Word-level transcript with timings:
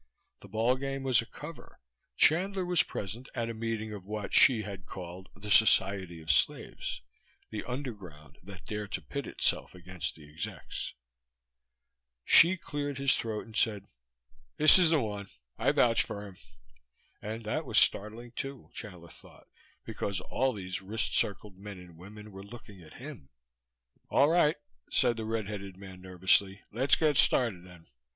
The 0.39 0.47
ball 0.47 0.77
game 0.77 1.03
was 1.03 1.21
a 1.21 1.27
cover. 1.27 1.79
Chandler 2.17 2.65
was 2.65 2.81
present 2.81 3.29
at 3.35 3.51
a 3.51 3.53
meeting 3.53 3.93
of 3.93 4.03
what 4.03 4.33
Hsi 4.33 4.63
had 4.63 4.87
called 4.87 5.29
The 5.35 5.51
Society 5.51 6.19
of 6.23 6.31
Slaves, 6.31 7.03
the 7.51 7.63
underground 7.65 8.39
that 8.41 8.65
dared 8.65 8.91
to 8.93 9.01
pit 9.03 9.27
itself 9.27 9.75
against 9.75 10.15
the 10.15 10.27
execs. 10.27 10.95
Hsi 12.25 12.57
cleared 12.57 12.97
his 12.97 13.15
throat 13.15 13.45
and 13.45 13.55
said, 13.55 13.85
"This 14.57 14.79
is 14.79 14.89
the 14.89 14.99
one. 14.99 15.29
I 15.59 15.71
vouch 15.71 16.01
for 16.01 16.25
him." 16.25 16.37
And 17.21 17.45
that 17.45 17.65
was 17.67 17.77
startling 17.77 18.31
too, 18.31 18.71
Chandler 18.73 19.11
thought, 19.11 19.45
because 19.85 20.19
all 20.19 20.51
these 20.53 20.81
wrist 20.81 21.13
circled 21.15 21.59
men 21.59 21.77
and 21.77 21.95
women 21.95 22.31
were 22.31 22.41
looking 22.43 22.81
at 22.81 22.95
him. 22.95 23.29
"All 24.09 24.29
right," 24.29 24.57
said 24.89 25.15
the 25.17 25.25
red 25.25 25.45
headed 25.45 25.77
man 25.77 26.01
nervously, 26.01 26.59
"let's 26.71 26.95
get 26.95 27.17
started 27.17 27.63
then. 27.67 27.85